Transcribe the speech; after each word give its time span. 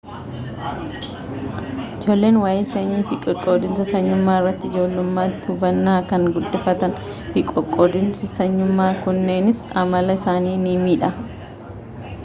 ijoolleen 1.99 2.39
waa'ee 2.43 2.63
sanyii 2.71 3.01
fi 3.09 3.17
qoqqoodinsa 3.25 3.85
sanyummaa 3.89 4.37
irratti 4.39 4.71
ijoollummaatti 4.71 5.51
hubannaa 5.51 5.99
kan 6.13 6.25
guddifatanii 6.39 7.13
fi 7.37 7.45
qoqqoodinsi 7.53 8.31
sanyummaa 8.33 8.91
kunneenis 9.05 9.61
amala 9.85 10.17
isaanii 10.23 10.57
ni 10.67 10.75
miidha 10.89 11.15